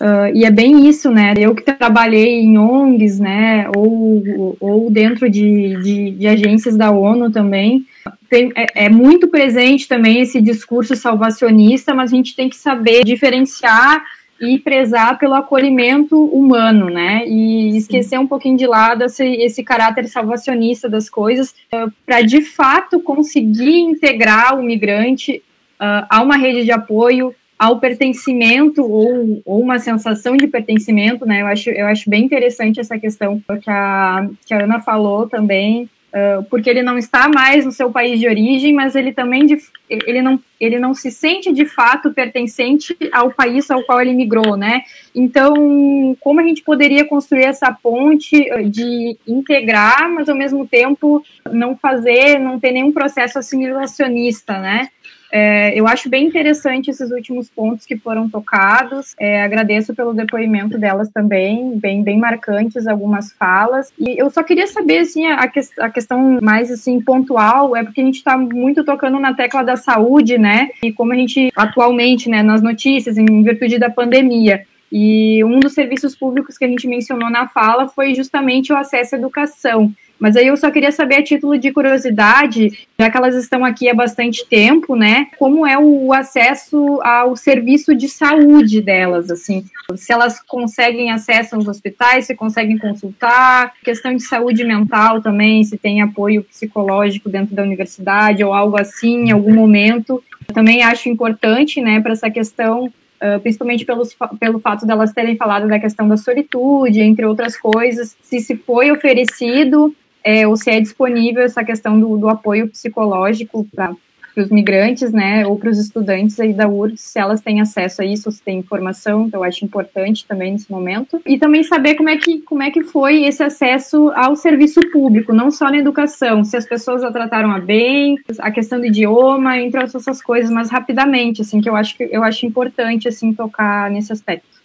Uh, 0.04 0.36
e 0.36 0.44
é 0.44 0.52
bem 0.52 0.86
isso, 0.86 1.10
né? 1.10 1.34
Eu 1.38 1.56
que 1.56 1.62
trabalhei 1.64 2.42
em 2.42 2.58
ONGs, 2.58 3.22
né, 3.22 3.70
ou, 3.74 4.58
ou 4.60 4.92
dentro 4.92 5.30
de, 5.30 5.82
de, 5.82 6.12
de 6.12 6.28
agências 6.28 6.76
da 6.76 6.92
ONU 6.92 7.32
também, 7.32 7.86
tem, 8.30 8.52
é, 8.54 8.86
é, 8.86 8.90
muito 8.90 9.30
presente 9.30 9.88
também 9.88 10.20
esse 10.20 10.42
discurso 10.42 10.94
salvacionista, 10.94 11.94
mas 11.94 12.12
a 12.12 12.16
gente 12.18 12.36
tem 12.36 12.50
que 12.50 12.58
saber 12.58 13.06
diferenciar 13.06 14.04
e 14.42 14.60
prezar 14.60 15.18
pelo 15.18 15.36
acolhimento 15.36 16.22
humano, 16.26 16.90
né? 16.90 17.26
E 17.26 17.78
esquecer 17.78 18.20
um 18.20 18.28
pouquinho 18.28 18.58
de 18.58 18.68
lado 18.68 19.06
esse, 19.06 19.24
esse 19.24 19.64
caráter 19.64 20.10
salvacionista 20.10 20.90
das 20.90 21.10
coisas, 21.10 21.56
uh, 21.74 21.90
para 22.06 22.22
de 22.24 22.42
fato 22.42 23.00
conseguir 23.00 23.80
integrar 23.80 24.60
o 24.60 24.64
migrante 24.64 25.42
uh, 25.80 26.06
a 26.10 26.22
uma 26.22 26.36
rede 26.36 26.66
de 26.66 26.74
apoio 26.74 27.34
ao 27.58 27.80
pertencimento 27.80 28.84
ou, 28.84 29.42
ou 29.46 29.62
uma 29.62 29.80
sensação 29.80 30.36
de 30.36 30.48
pertencimento, 30.48 31.26
né? 31.26 31.42
Eu 31.42 31.48
acho, 31.48 31.70
eu 31.70 31.86
acho 31.88 32.10
bem 32.10 32.24
interessante 32.24 32.80
essa 32.80 32.98
questão 32.98 33.42
que 33.62 33.70
a, 33.70 34.28
que 34.46 34.54
a 34.54 34.64
Ana 34.64 34.82
falou 34.82 35.28
também, 35.30 35.90
uh, 36.14 36.44
porque 36.50 36.70
ele 36.70 36.82
não 36.82 36.98
está 36.98 37.30
mais 37.30 37.66
no 37.66 37.72
seu 37.72 37.92
país 37.92 38.20
de 38.20 38.28
origem, 38.28 38.74
mas 38.74 38.96
ele 38.96 39.14
também 39.14 39.46
de, 39.46 39.58
ele, 39.90 40.22
não, 40.22 40.40
ele 40.60 40.80
não 40.80 40.94
se 40.94 41.12
sente 41.12 41.54
de 41.54 41.66
fato 41.66 42.14
pertencente 42.14 42.98
ao 43.12 43.32
país 43.32 43.70
ao 43.70 43.84
qual 43.84 44.02
ele 44.02 44.14
migrou, 44.14 44.58
né? 44.58 44.82
Então, 45.16 46.18
como 46.20 46.40
a 46.40 46.44
gente 46.44 46.64
poderia 46.64 47.06
construir 47.06 47.44
essa 47.44 47.72
ponte 47.72 48.46
de 48.70 49.18
integrar, 49.28 50.10
mas 50.10 50.28
ao 50.28 50.36
mesmo 50.36 50.68
tempo 50.68 51.24
não 51.52 51.78
fazer, 51.78 52.40
não 52.40 52.60
ter 52.60 52.72
nenhum 52.72 52.92
processo 52.92 53.40
assimilacionista, 53.40 54.60
né? 54.60 54.90
É, 55.36 55.74
eu 55.74 55.88
acho 55.88 56.10
bem 56.10 56.28
interessante 56.28 56.92
esses 56.92 57.10
últimos 57.10 57.50
pontos 57.50 57.88
que 57.88 57.98
foram 57.98 58.30
tocados. 58.30 59.16
É, 59.20 59.42
agradeço 59.42 59.96
pelo 59.96 60.14
depoimento 60.14 60.78
delas 60.78 61.10
também, 61.10 61.76
bem, 61.80 62.04
bem 62.04 62.20
marcantes 62.20 62.86
algumas 62.86 63.34
falas. 63.34 63.92
E 63.98 64.22
eu 64.22 64.30
só 64.30 64.44
queria 64.44 64.68
saber, 64.68 65.00
assim, 65.00 65.26
a, 65.26 65.48
que, 65.48 65.60
a 65.80 65.90
questão 65.90 66.38
mais, 66.40 66.70
assim, 66.70 67.02
pontual, 67.02 67.76
é 67.76 67.84
porque 67.84 68.02
a 68.02 68.06
gente 68.06 68.18
está 68.18 68.38
muito 68.38 68.84
tocando 68.84 69.20
na 69.20 69.34
tecla 69.34 69.64
da 69.64 69.76
saúde, 69.76 70.38
né? 70.38 70.70
E 70.84 70.94
como 70.94 71.14
a 71.14 71.16
gente, 71.16 71.52
atualmente, 71.56 72.30
né, 72.30 72.44
nas 72.44 72.62
notícias, 72.62 73.18
em 73.18 73.42
virtude 73.42 73.80
da 73.80 73.90
pandemia, 73.90 74.68
e 74.96 75.44
um 75.44 75.60
dos 75.60 75.74
serviços 75.74 76.16
públicos 76.16 76.56
que 76.56 76.66
a 76.66 76.68
gente 76.68 76.88
mencionou 76.88 77.32
na 77.32 77.48
fala 77.48 77.88
foi 77.88 78.14
justamente 78.14 78.72
o 78.72 78.78
acesso 78.78 79.16
à 79.16 79.18
educação. 79.18 79.92
Mas 80.24 80.38
aí 80.38 80.48
eu 80.48 80.56
só 80.56 80.72
queria 80.72 80.90
saber, 80.90 81.16
a 81.16 81.22
título 81.22 81.58
de 81.58 81.70
curiosidade, 81.70 82.88
já 82.98 83.12
que 83.12 83.18
elas 83.18 83.36
estão 83.36 83.66
aqui 83.66 83.90
há 83.90 83.94
bastante 83.94 84.48
tempo, 84.48 84.96
né? 84.96 85.28
Como 85.38 85.68
é 85.68 85.78
o 85.78 86.14
acesso 86.14 87.02
ao 87.04 87.36
serviço 87.36 87.94
de 87.94 88.08
saúde 88.08 88.80
delas, 88.80 89.30
assim? 89.30 89.66
Se 89.98 90.14
elas 90.14 90.40
conseguem 90.40 91.12
acesso 91.12 91.58
aos 91.58 91.68
hospitais, 91.68 92.26
se 92.26 92.36
conseguem 92.36 92.78
consultar, 92.78 93.74
questão 93.84 94.16
de 94.16 94.24
saúde 94.24 94.64
mental 94.64 95.22
também, 95.22 95.62
se 95.66 95.78
tem 95.78 96.02
apoio 96.02 96.42
psicológico 96.42 97.28
dentro 97.28 97.54
da 97.54 97.62
universidade 97.64 98.46
ou 98.46 98.54
algo 98.54 98.80
assim 98.80 99.26
em 99.26 99.32
algum 99.32 99.54
momento. 99.54 100.24
também 100.54 100.84
acho 100.84 101.10
importante, 101.10 101.82
né, 101.82 102.00
para 102.00 102.14
essa 102.14 102.30
questão 102.30 102.90
Uh, 103.24 103.40
principalmente 103.40 103.86
pelos, 103.86 104.14
pelo 104.38 104.60
fato 104.60 104.86
delas 104.86 105.14
terem 105.14 105.38
falado 105.38 105.66
da 105.66 105.80
questão 105.80 106.10
da 106.10 106.18
solitude, 106.18 107.00
entre 107.00 107.26
outras 107.26 107.56
coisas, 107.56 108.18
se 108.22 108.42
se 108.42 108.58
foi 108.58 108.92
oferecido 108.92 109.96
é, 110.24 110.48
ou 110.48 110.56
se 110.56 110.70
é 110.70 110.80
disponível 110.80 111.44
essa 111.44 111.64
questão 111.64 112.00
do, 112.00 112.18
do 112.18 112.30
apoio 112.30 112.68
psicológico 112.70 113.68
para 113.76 113.94
os 114.36 114.50
migrantes, 114.50 115.12
né, 115.12 115.46
ou 115.46 115.58
para 115.58 115.70
os 115.70 115.78
estudantes 115.78 116.40
aí 116.40 116.54
da 116.54 116.68
URGS, 116.68 117.02
se 117.02 117.20
elas 117.20 117.42
têm 117.42 117.62
acesso 117.62 118.02
a 118.02 118.06
isso, 118.06 118.32
se 118.32 118.42
têm 118.42 118.60
informação, 118.60 119.28
então 119.28 119.42
eu 119.42 119.44
acho 119.44 119.64
importante 119.64 120.26
também 120.26 120.54
nesse 120.54 120.72
momento. 120.72 121.22
E 121.26 121.38
também 121.38 121.64
saber 121.64 121.96
como 121.96 122.10
é 122.10 122.18
que, 122.18 122.40
como 122.42 122.64
é 122.64 122.72
que 122.72 122.84
foi 122.84 123.26
esse 123.26 123.44
acesso 123.44 124.12
ao 124.16 124.36
serviço 124.36 124.80
público, 124.92 125.34
não 125.34 125.52
só 125.52 125.70
na 125.70 125.78
educação, 125.78 126.44
se 126.44 126.58
as 126.58 126.66
pessoas 126.66 127.04
a 127.04 127.12
trataram 127.12 127.52
a 127.52 127.60
bem, 127.60 128.18
a 128.40 128.50
questão 128.50 128.80
do 128.80 128.88
idioma, 128.88 129.60
entre 129.60 129.84
essas 129.84 130.22
coisas, 130.22 130.50
mas 130.50 130.72
rapidamente, 130.72 131.42
assim, 131.42 131.62
que 131.62 131.70
eu 131.70 131.76
acho 131.76 131.96
que 131.96 132.10
eu 132.12 132.24
acho 132.24 132.46
importante, 132.46 133.08
assim, 133.08 133.34
tocar 133.34 133.92
nesse 133.92 134.12
aspecto. 134.12 134.64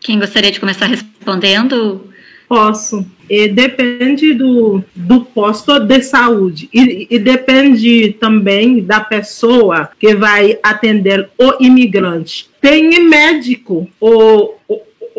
Quem 0.00 0.18
gostaria 0.18 0.50
de 0.50 0.58
começar 0.58 0.86
respondendo? 0.86 2.09
Posso. 2.50 3.06
E 3.28 3.46
depende 3.46 4.34
do, 4.34 4.82
do 4.92 5.20
posto 5.20 5.78
de 5.78 6.02
saúde 6.02 6.68
e, 6.74 7.06
e, 7.08 7.16
depende 7.16 8.16
também 8.18 8.82
da 8.82 8.98
pessoa 8.98 9.88
que 10.00 10.16
vai 10.16 10.58
atender 10.60 11.30
o 11.38 11.54
imigrante. 11.60 12.50
Tem 12.60 13.08
médico 13.08 13.88
ou 14.00 14.58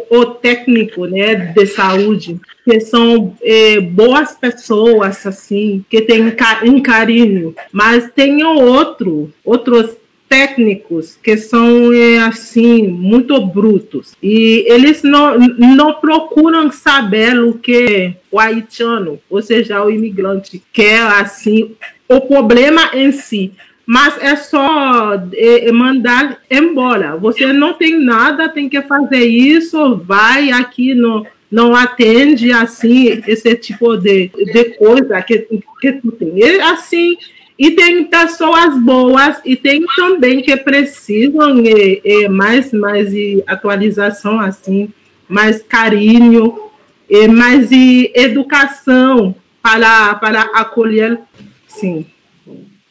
o 0.10 0.26
técnico 0.26 1.06
né, 1.06 1.36
de 1.36 1.66
saúde, 1.68 2.38
que 2.66 2.82
são 2.82 3.34
é, 3.42 3.80
boas 3.80 4.36
pessoas, 4.36 5.26
assim, 5.26 5.86
que 5.90 6.02
têm 6.02 6.34
um 6.66 6.82
carinho, 6.82 7.56
mas 7.72 8.12
tem 8.14 8.44
outro, 8.44 9.32
outros 9.46 9.96
técnicos 10.32 11.20
que 11.22 11.36
são 11.36 11.92
é, 11.92 12.18
assim 12.20 12.88
muito 12.88 13.38
brutos 13.46 14.16
e 14.24 14.64
eles 14.66 15.04
não, 15.04 15.38
não 15.38 15.96
procuram 15.96 16.72
saber 16.72 17.38
o 17.38 17.56
que 17.56 18.14
o 18.32 18.40
haitiano, 18.40 19.20
ou 19.30 19.42
seja, 19.42 19.84
o 19.84 19.92
imigrante 19.92 20.64
quer 20.72 21.02
assim 21.02 21.76
o 22.08 22.22
problema 22.22 22.92
em 22.94 23.12
si, 23.12 23.52
mas 23.86 24.18
é 24.24 24.38
só 24.38 25.16
é, 25.34 25.68
é 25.68 25.72
mandar 25.74 26.40
embora. 26.50 27.18
Você 27.18 27.52
não 27.52 27.74
tem 27.74 28.00
nada, 28.00 28.48
tem 28.48 28.70
que 28.70 28.82
fazer 28.84 29.26
isso, 29.26 29.98
vai 29.98 30.50
aqui 30.50 30.94
no 30.94 31.28
não 31.52 31.76
atende 31.76 32.54
assim 32.54 33.22
esse 33.28 33.54
tipo 33.56 33.98
de, 33.98 34.30
de 34.30 34.64
coisa 34.78 35.22
que, 35.22 35.46
que 35.82 35.92
tu 35.92 36.10
tem. 36.14 36.32
E, 36.38 36.62
assim, 36.62 37.18
e 37.62 37.70
tem 37.70 38.06
pessoas 38.06 38.76
boas 38.82 39.40
e 39.46 39.56
tem 39.56 39.86
também 39.96 40.42
que 40.42 40.58
precisam 40.58 41.62
de, 41.62 42.02
de 42.02 42.28
mais, 42.28 42.74
mais 42.74 43.12
de 43.12 43.44
atualização, 43.46 44.40
assim, 44.40 44.90
mais 45.30 45.62
carinho, 45.62 46.72
e 47.08 47.28
mais 47.28 47.70
de 47.70 48.12
educação 48.16 49.36
para, 49.62 50.16
para 50.16 50.42
acolher, 50.56 51.20
sim, 51.68 52.08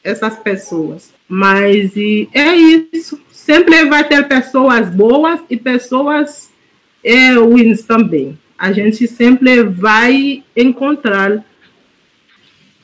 essas 0.04 0.36
pessoas. 0.38 1.12
Mas 1.28 1.96
e 1.96 2.28
é 2.32 2.54
isso. 2.54 3.20
Sempre 3.32 3.86
vai 3.86 4.06
ter 4.06 4.28
pessoas 4.28 4.88
boas 4.88 5.40
e 5.50 5.56
pessoas 5.56 6.48
é, 7.02 7.32
ruins 7.32 7.82
também. 7.82 8.38
A 8.56 8.70
gente 8.70 9.08
sempre 9.08 9.64
vai 9.64 10.44
encontrar 10.56 11.44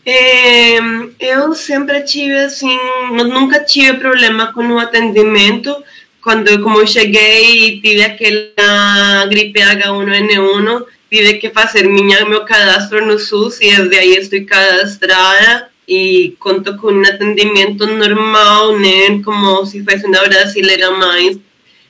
é, 0.09 0.79
eu 1.19 1.53
sempre 1.53 2.03
tive 2.03 2.37
assim, 2.37 2.79
nunca 3.11 3.65
tive 3.65 3.99
problema 3.99 4.53
com 4.53 4.65
o 4.69 4.79
atendimento. 4.79 5.75
Quando 6.23 6.63
como 6.63 6.79
eu 6.79 6.87
cheguei 6.87 7.67
e 7.67 7.81
tive 7.81 8.05
aquela 8.05 9.27
gripe 9.27 9.61
H1N1, 9.61 10.85
tive 11.11 11.35
que 11.35 11.51
fazer 11.51 11.89
minha, 11.89 12.25
meu 12.25 12.45
cadastro 12.45 13.05
no 13.05 13.19
SUS 13.19 13.61
e 13.61 13.75
desde 13.75 13.99
aí 13.99 14.17
estou 14.17 14.45
cadastrada 14.47 15.69
e 15.89 16.37
conto 16.39 16.77
com 16.79 16.93
um 16.93 17.03
atendimento 17.03 17.85
normal, 17.87 18.79
né, 18.79 19.21
como 19.25 19.67
se 19.67 19.83
fosse 19.85 20.07
uma 20.07 20.21
brasileira 20.21 20.91
mais. 20.93 21.37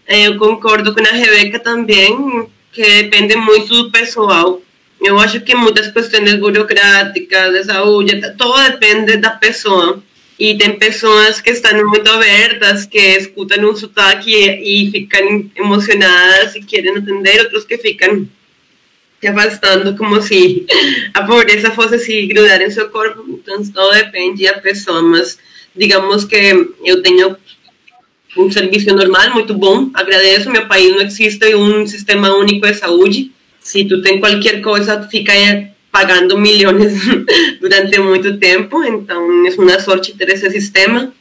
Eu 0.09 0.39
concordo 0.39 0.95
com 0.95 1.01
a 1.01 1.13
Rebeca 1.13 1.59
também, 1.59 2.47
que 2.73 2.83
depende 2.83 3.37
muito 3.37 3.69
do 3.69 3.91
pessoal. 3.91 4.63
Eu 5.01 5.19
acho 5.19 5.41
que 5.41 5.55
muitas 5.55 5.89
questões 5.93 6.35
burocráticas, 6.37 7.53
de 7.53 7.65
saúde, 7.65 8.21
todo 8.37 8.63
depende 8.71 9.17
da 9.19 9.31
pessoa. 9.31 10.03
E 10.39 10.57
tem 10.57 10.79
pessoas 10.79 11.41
que 11.41 11.51
estão 11.51 11.73
muito 11.89 12.09
abertas, 12.11 12.85
que 12.87 12.99
escutam 12.99 13.71
um 13.71 13.75
sotaque 13.75 14.31
e, 14.31 14.87
e 14.87 14.91
ficam 14.91 15.51
emocionadas 15.57 16.55
e 16.55 16.63
querem 16.63 16.97
atender, 16.97 17.41
outros 17.41 17.65
que 17.65 17.79
ficam 17.79 18.29
se 19.19 19.29
afastando 19.29 19.97
como 19.97 20.21
se 20.21 20.67
a 21.15 21.23
pobreza 21.23 21.71
fosse 21.71 21.99
se 21.99 22.27
grudar 22.27 22.61
em 22.61 22.71
seu 22.71 22.91
corpo. 22.91 23.25
Então, 23.29 23.63
todo 23.73 23.95
depende 23.95 24.45
da 24.45 24.59
pessoa, 24.59 25.03
mas 25.03 25.39
digamos 25.75 26.25
que 26.25 26.37
eu 26.85 27.03
tenho 27.03 27.37
um 28.37 28.51
serviço 28.51 28.95
normal 28.95 29.31
muito 29.33 29.55
bom, 29.55 29.91
agradeço, 29.95 30.51
meu 30.51 30.67
país 30.67 30.95
não 30.95 31.03
existe 31.03 31.55
um 31.55 31.87
sistema 31.87 32.35
único 32.35 32.67
de 32.67 32.75
saúde, 32.75 33.33
se 33.67 33.85
tu 33.85 34.01
tem 34.01 34.21
qualquer 34.21 34.61
coisa, 34.63 34.97
tu 34.97 35.09
fica 35.09 35.33
pagando 35.91 36.39
milhões 36.39 36.95
durante 37.61 37.99
muito 37.99 38.39
tempo, 38.39 38.85
então 38.85 39.45
é 39.45 39.51
uma 39.59 39.81
sorte 39.81 40.17
ter 40.17 40.29
esse 40.29 40.49
sistema. 40.51 41.13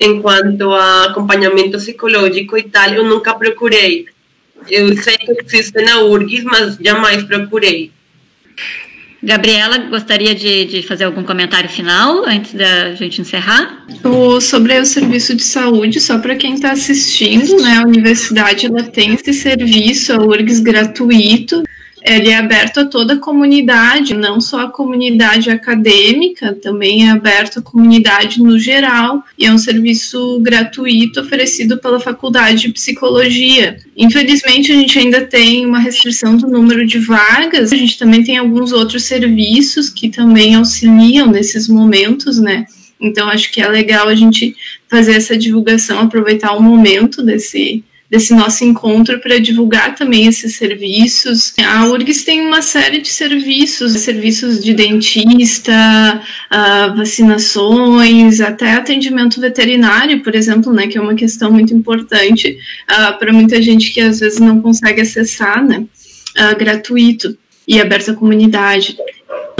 Enquanto 0.00 0.72
a 0.72 1.04
acompanhamento 1.04 1.76
psicológico 1.76 2.56
e 2.56 2.62
tal, 2.62 2.94
eu 2.94 3.04
nunca 3.04 3.34
procurei. 3.34 4.06
Eu 4.70 4.96
sei 4.96 5.18
que 5.18 5.36
existe 5.44 5.82
na 5.82 6.00
URGS, 6.00 6.44
mas 6.44 6.76
jamais 6.76 7.24
procurei. 7.24 7.92
Gabriela, 9.22 9.78
gostaria 9.78 10.34
de, 10.34 10.64
de, 10.64 10.82
fazer 10.82 11.04
algum 11.04 11.22
comentário 11.22 11.68
final 11.68 12.24
antes 12.24 12.54
da 12.54 12.94
gente 12.94 13.20
encerrar? 13.20 13.86
O, 14.02 14.40
sobre 14.40 14.76
o 14.80 14.84
serviço 14.84 15.36
de 15.36 15.44
saúde, 15.44 16.00
só 16.00 16.18
para 16.18 16.34
quem 16.34 16.54
está 16.54 16.72
assistindo, 16.72 17.62
né, 17.62 17.76
a 17.76 17.86
universidade 17.86 18.66
ela 18.66 18.82
tem 18.82 19.12
esse 19.12 19.32
serviço, 19.32 20.12
a 20.12 20.16
URGS 20.16 20.58
gratuito, 20.58 21.62
ele 22.04 22.30
é 22.30 22.36
aberto 22.36 22.80
a 22.80 22.84
toda 22.84 23.14
a 23.14 23.18
comunidade, 23.18 24.14
não 24.14 24.40
só 24.40 24.62
a 24.62 24.70
comunidade 24.70 25.50
acadêmica, 25.50 26.52
também 26.54 27.06
é 27.06 27.10
aberto 27.10 27.60
à 27.60 27.62
comunidade 27.62 28.42
no 28.42 28.58
geral, 28.58 29.22
e 29.38 29.46
é 29.46 29.52
um 29.52 29.58
serviço 29.58 30.40
gratuito 30.40 31.20
oferecido 31.20 31.78
pela 31.78 32.00
Faculdade 32.00 32.62
de 32.62 32.72
Psicologia. 32.72 33.78
Infelizmente, 33.96 34.72
a 34.72 34.74
gente 34.74 34.98
ainda 34.98 35.20
tem 35.20 35.64
uma 35.64 35.78
restrição 35.78 36.36
do 36.36 36.48
número 36.48 36.84
de 36.86 36.98
vagas, 36.98 37.72
a 37.72 37.76
gente 37.76 37.98
também 37.98 38.24
tem 38.24 38.36
alguns 38.36 38.72
outros 38.72 39.04
serviços 39.04 39.88
que 39.88 40.08
também 40.08 40.54
auxiliam 40.54 41.28
nesses 41.28 41.68
momentos, 41.68 42.38
né? 42.38 42.66
Então, 43.00 43.28
acho 43.28 43.50
que 43.50 43.60
é 43.60 43.68
legal 43.68 44.08
a 44.08 44.14
gente 44.14 44.54
fazer 44.88 45.16
essa 45.16 45.36
divulgação, 45.36 46.00
aproveitar 46.00 46.52
o 46.52 46.62
momento 46.62 47.22
desse 47.22 47.82
desse 48.12 48.34
nosso 48.34 48.62
encontro 48.62 49.18
para 49.20 49.40
divulgar 49.40 49.94
também 49.94 50.26
esses 50.26 50.56
serviços. 50.56 51.54
A 51.64 51.86
URGS 51.86 52.24
tem 52.24 52.42
uma 52.42 52.60
série 52.60 53.00
de 53.00 53.08
serviços, 53.08 53.92
serviços 53.92 54.62
de 54.62 54.74
dentista, 54.74 55.72
uh, 56.52 56.94
vacinações, 56.94 58.42
até 58.42 58.72
atendimento 58.72 59.40
veterinário, 59.40 60.22
por 60.22 60.34
exemplo, 60.34 60.74
né, 60.74 60.88
que 60.88 60.98
é 60.98 61.00
uma 61.00 61.14
questão 61.14 61.50
muito 61.50 61.72
importante 61.72 62.58
uh, 62.90 63.18
para 63.18 63.32
muita 63.32 63.62
gente 63.62 63.90
que 63.90 64.02
às 64.02 64.20
vezes 64.20 64.38
não 64.38 64.60
consegue 64.60 65.00
acessar, 65.00 65.64
né, 65.64 65.78
uh, 65.78 66.58
gratuito 66.58 67.34
e 67.66 67.80
aberto 67.80 68.10
à 68.10 68.14
comunidade. 68.14 68.94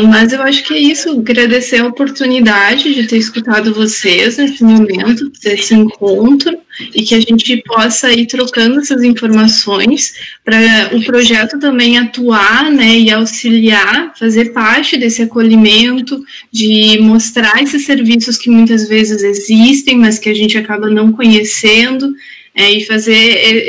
Mas 0.00 0.32
eu 0.32 0.42
acho 0.42 0.64
que 0.64 0.74
é 0.74 0.78
isso, 0.78 1.10
agradecer 1.10 1.78
a 1.78 1.86
oportunidade 1.86 2.92
de 2.92 3.06
ter 3.06 3.16
escutado 3.16 3.72
vocês 3.72 4.36
nesse 4.36 4.62
momento, 4.62 5.30
desse 5.42 5.74
encontro, 5.74 6.58
e 6.94 7.02
que 7.02 7.14
a 7.14 7.20
gente 7.20 7.62
possa 7.66 8.12
ir 8.12 8.26
trocando 8.26 8.80
essas 8.80 9.02
informações 9.02 10.14
para 10.44 10.90
o 10.92 11.04
projeto 11.04 11.58
também 11.58 11.98
atuar 11.98 12.70
né, 12.70 12.98
e 12.98 13.10
auxiliar, 13.10 14.12
fazer 14.18 14.52
parte 14.52 14.96
desse 14.96 15.22
acolhimento, 15.22 16.22
de 16.50 16.98
mostrar 17.00 17.62
esses 17.62 17.84
serviços 17.84 18.36
que 18.36 18.50
muitas 18.50 18.88
vezes 18.88 19.22
existem, 19.22 19.96
mas 19.96 20.18
que 20.18 20.28
a 20.28 20.34
gente 20.34 20.56
acaba 20.58 20.88
não 20.88 21.12
conhecendo, 21.12 22.12
é, 22.54 22.70
e 22.70 22.84
fazer 22.84 23.14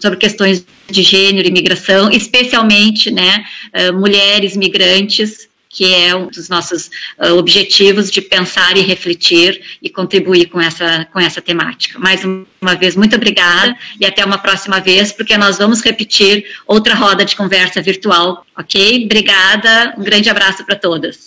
sobre 0.00 0.18
questões 0.18 0.64
de 0.88 1.02
gênero 1.02 1.48
e 1.48 1.50
migração, 1.50 2.10
especialmente 2.10 3.10
né, 3.10 3.44
uh, 3.74 3.92
mulheres 3.94 4.56
migrantes 4.56 5.48
que 5.68 5.92
é 5.92 6.14
um 6.14 6.28
dos 6.28 6.48
nossos 6.48 6.90
uh, 7.18 7.34
objetivos 7.34 8.10
de 8.10 8.22
pensar 8.22 8.76
e 8.76 8.80
refletir 8.80 9.60
e 9.82 9.90
contribuir 9.90 10.46
com 10.46 10.60
essa, 10.60 11.06
com 11.12 11.20
essa 11.20 11.42
temática. 11.42 11.98
Mais 11.98 12.22
uma 12.24 12.74
vez, 12.74 12.96
muito 12.96 13.16
obrigada 13.16 13.76
e 14.00 14.06
até 14.06 14.24
uma 14.24 14.38
próxima 14.38 14.80
vez, 14.80 15.12
porque 15.12 15.36
nós 15.36 15.58
vamos 15.58 15.82
repetir 15.82 16.46
outra 16.66 16.94
roda 16.94 17.24
de 17.24 17.36
conversa 17.36 17.82
virtual, 17.82 18.46
ok? 18.56 19.04
Obrigada, 19.04 19.94
um 19.98 20.02
grande 20.02 20.30
abraço 20.30 20.64
para 20.64 20.76
todas. 20.76 21.25